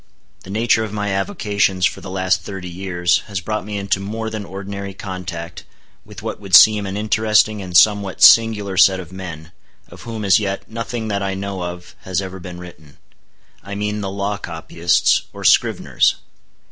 [0.43, 4.31] The nature of my avocations for the last thirty years has brought me into more
[4.31, 5.63] than ordinary contact
[6.03, 9.51] with what would seem an interesting and somewhat singular set of men,
[9.89, 14.09] of whom as yet nothing that I know of has ever been written:—I mean the
[14.09, 16.15] law copyists or scriveners.